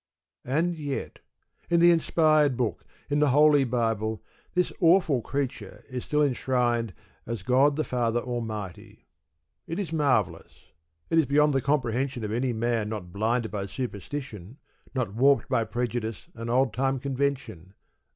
And 0.45 0.75
yet: 0.79 1.19
in 1.69 1.79
the 1.79 1.91
inspired 1.91 2.57
Book, 2.57 2.83
in 3.07 3.19
the 3.19 3.29
Holy 3.29 3.63
Bible, 3.63 4.23
this 4.55 4.73
awful 4.79 5.21
creature 5.21 5.85
is 5.91 6.03
still 6.05 6.23
enshrined 6.23 6.95
as 7.27 7.43
"God 7.43 7.75
the 7.75 7.83
Father 7.83 8.19
Almighty." 8.19 9.05
It 9.67 9.77
is 9.77 9.93
marvellous. 9.93 10.71
It 11.11 11.19
is 11.19 11.27
beyond 11.27 11.53
the 11.53 11.61
comprehension 11.61 12.23
of 12.23 12.31
any 12.31 12.51
man 12.51 12.89
not 12.89 13.13
blinded 13.13 13.51
by 13.51 13.67
superstition, 13.67 14.57
not 14.95 15.13
warped 15.13 15.47
by 15.49 15.65
prejudice 15.65 16.29
and 16.33 16.49
old 16.49 16.73
time 16.73 16.97
convention. 16.97 17.75